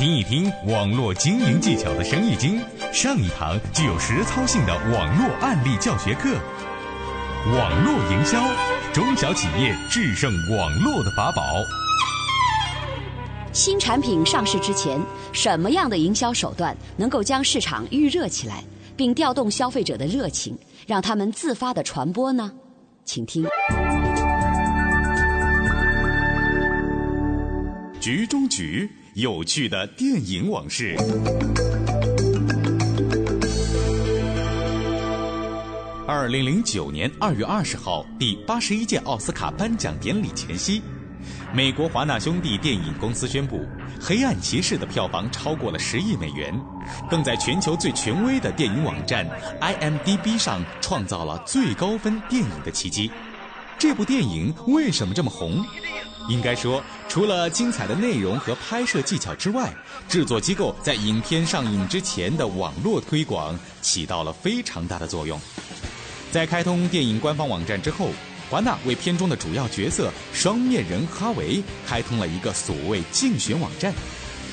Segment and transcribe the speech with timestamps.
[0.00, 2.58] 听一听网络经营技巧的生意经，
[2.90, 6.32] 上一堂具有实操性的网络案例教学课。
[7.54, 8.42] 网络营销，
[8.94, 11.42] 中小企业制胜网络的法宝。
[13.52, 14.98] 新产品上市之前，
[15.34, 18.64] 什么样的营销手段能够将市场预热起来，
[18.96, 22.50] 并调动消费者的热情，让他们自发的传播呢？
[23.04, 23.44] 请听。
[28.00, 30.94] 局中局，有趣的电影往事。
[36.06, 40.80] 二零零九年二月二十号，第八十一届奥斯卡颁奖典礼前夕，
[41.52, 43.56] 美国华纳兄弟电影公司宣布，
[44.00, 46.54] 《黑暗骑士》的票房超过了十亿美元，
[47.10, 49.28] 更在全球最权威的电影网站
[49.60, 53.10] IMDB 上创造了最高分电影的奇迹。
[53.80, 55.64] 这部电影为什么这么红？
[56.28, 59.72] 应该说，除了精彩的内容和拍摄技巧之外，
[60.06, 65.40] 制作机构在影片上映之前的网络推广起到了非常大的作用。
[66.30, 68.10] 在开通电影官方网站之后，
[68.50, 73.94] 华纳为片中的主要角色双面人哈维开通了一个所谓竞选网站。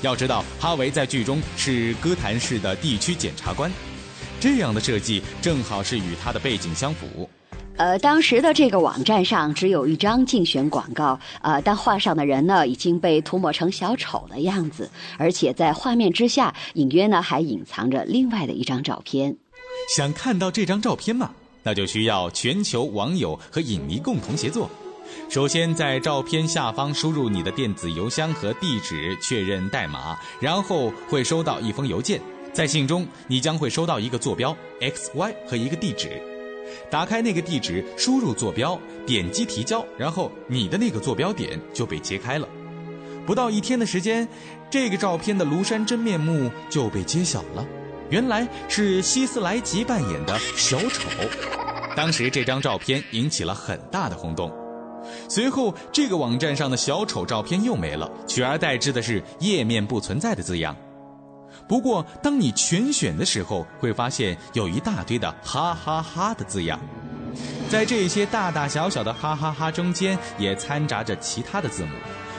[0.00, 3.70] 要知道，哈维在剧中是哥谭市的地区检察官，
[4.40, 7.30] 这样的设计正好是与他的背景相符。
[7.82, 19.36] 呃，当时的这个网站上只有一张竞选广告，呃，但画上的人呢已经被涂抹成小丑的样子，而且在画面之下隐约呢还隐藏着另外的一张照片。
[19.96, 21.32] 想看到这张照片吗？
[21.64, 24.70] 那就需要全球网友和影迷共同协作。
[25.28, 32.20] 首先，在照片下方输入你的电子邮箱和地址，确认代码，然后会收到一封邮件。
[32.52, 36.22] 在信中，你将会收到一个坐标 x y 和一个地址。
[36.90, 42.48] 打开那个地址，输入坐标，点击提交，然后你的那个坐标点就被揭开了。
[43.26, 44.26] 不到一天的时间，
[44.70, 47.66] 这个照片的庐山真面目就被揭晓了。
[48.10, 51.08] 原来是希斯莱吉扮演的小丑。
[51.96, 54.52] 当时这张照片引起了很大的轰动。
[55.28, 60.76] 随后，这个网站上的小丑照片又没了，取而代之的是“页面不存在”的字样。
[61.68, 66.78] 不过，当你全选的时候，会发现有一大堆的“哈哈哈”的字样，
[67.70, 71.90] 在这些大大小小的“哈哈哈”中间，也掺杂着其他的字母。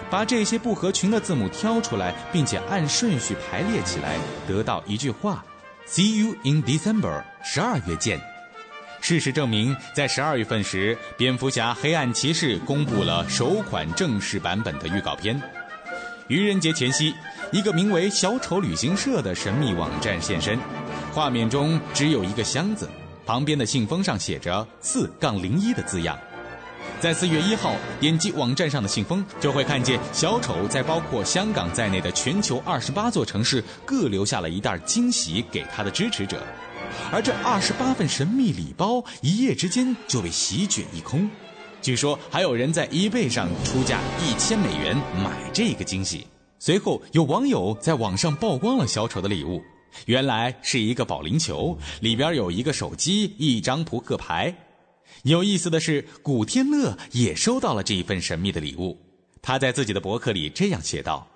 [0.10, 4.16] 把这些不合群的字母挑出来，并且按顺序排列起来，
[4.48, 5.44] 得到一句话
[5.88, 8.22] ：“See you in December，十二月见。”
[9.02, 15.42] 事实证明，在十二月份时，《蝙蝠侠：黑暗骑士》公布了首款正式版本的预告片。
[16.28, 17.14] 愚人节前夕。
[17.54, 20.58] 一个名为“小丑旅行社”的神秘网站现身，
[21.14, 22.90] 画面中只有一个箱子，
[23.28, 26.18] 旁边的信封上写着“四杠零一”的字样。
[27.00, 36.42] 在四月一号点击网站上的信封，就会看见小丑在包括香港在内的全球二十八座城市各留下了一袋惊喜给他的支持者，
[37.12, 41.30] 而这二十八份神秘礼包一夜之间就被席卷一空。
[41.84, 46.26] 据说还有人在 eBay 上出价一千美元买这个惊喜。
[46.66, 49.62] 随后，有网友在网上曝光了小丑的礼物，
[50.06, 54.56] 原来是一个保龄球，里边有一个手机、一张扑克牌。
[55.24, 58.98] 有意思的是，古天乐也收到了这一份神秘的礼物。
[59.42, 61.28] 他在自己的博客里这样写道：“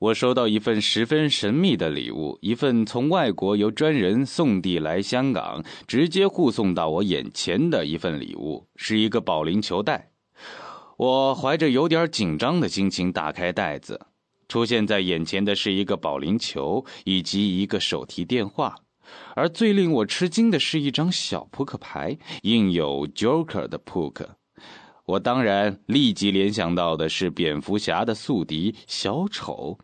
[0.00, 10.10] 我收到一份十分神秘的礼物，一份从外国由专人送递来香港，直接护送到我眼前的一份礼物，是一个保龄球袋。
[10.98, 13.98] 我怀着有点紧张的心情打开袋子。”
[14.48, 18.76] 出现在眼前的是一个保龄球以及一个手提电话，
[19.36, 24.36] 而最令我吃惊的是一张小扑克牌，印有 Joker 的扑克。
[25.04, 29.78] 我当然立即联想到的是蝙蝠侠的宿敌小丑，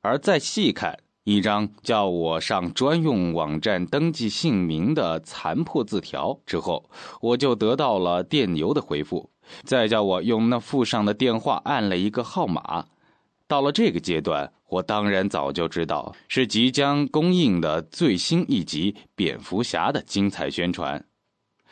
[0.00, 6.90] 而再细看一张叫我上专用网站登记姓名的残破字条之后，
[7.20, 9.30] 我就得到了电邮的回复，
[9.64, 12.86] 再叫我用那附上的电话按了一个号码。
[13.52, 21.04] 到了这个阶段，我当然早就知道是即将公映的最新一集《蝙蝠侠》的精彩宣传。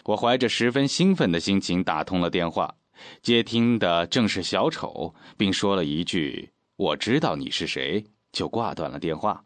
[0.04, 2.74] 我怀着十分兴奋的心情打通了电话，
[3.22, 9.42] 接听的正是小丑，并说了一句“我知道你是谁”，就挂断了电话。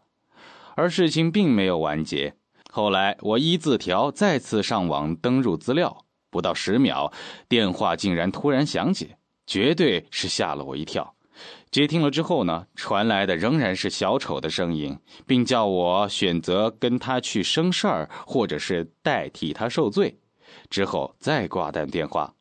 [0.75, 2.35] 而事情并没有完结。
[2.69, 7.13] 后来我依字条再次上网登入资料，不到十秒，
[7.49, 9.13] 电话竟然突然响起，
[9.47, 11.14] 绝对是吓了我一跳。
[11.71, 20.19] 接听了之后呢，传来的仍然是小丑的声音，并叫我选择跟他去生事儿，或者是代替他受罪。
[20.71, 22.35] 之后再挂断电话，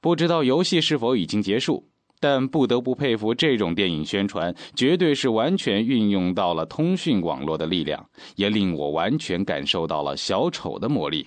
[0.00, 1.89] 不知道游戏是否已经结束。
[2.20, 8.06] 但不得不佩服这种电影宣传，绝对是完全运用到了通讯网络的力量，
[8.36, 11.24] 也令我完全感受到了小丑的魔力。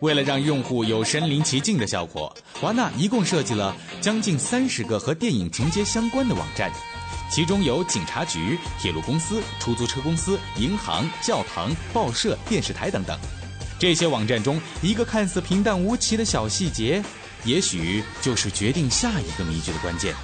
[0.00, 6.72] 为了让用户有身临其境的效果，华纳一共设计了将近三十个和电影情节相关的网站，
[7.30, 13.16] 其中有警察局、铁路公司、出租车公司、银行、教堂、报社、电视台等等。
[13.78, 17.00] 这些网站中，一个看似平淡无奇的小细节。
[17.44, 20.14] 也许就是决定下一个谜局的关键，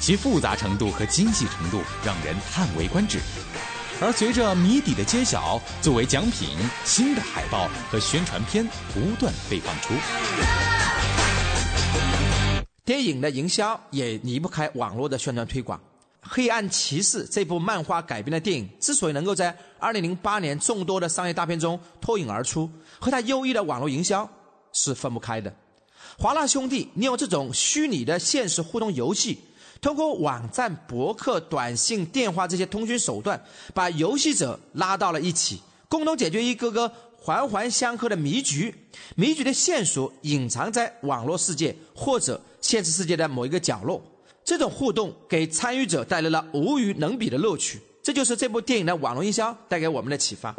[0.00, 3.18] 其复杂程度和精细程度让人叹为观止。
[4.00, 6.48] 而随着谜底的揭晓，作为奖品，
[6.84, 9.92] 新的海报和宣传片不断被放出。
[12.84, 15.78] 电影的营销也离不开网络的宣传推广。
[16.22, 24.28] 《黑暗骑士》这部漫画改编的电影之所以能够在2008年众多的商业大片中脱颖而出，和它优异的网络营销
[24.72, 25.54] 是分不开的。
[26.18, 29.38] 华纳兄弟利用这种虚拟的现实互动游戏，
[29.80, 33.42] 通过网站、博客、短信、电话这些通讯手段，
[33.74, 38.74] 把游戏者拉到了一起，共同解决一个个环环相扣的谜局。
[39.16, 44.02] 谜局的线索隐藏在网络世界或者现实世界的某一个角落。
[44.44, 47.80] 这种互动给参与者带来了无与伦比的乐趣。
[48.02, 50.52] 这就是这部电影的网络营销带给我们的启发。